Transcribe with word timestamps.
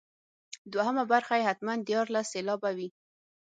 دوهمه 0.73 1.03
برخه 1.13 1.33
یې 1.37 1.47
حتما 1.49 1.73
دیارلس 1.87 2.27
سېلابه 2.33 2.71
وي. 2.77 2.89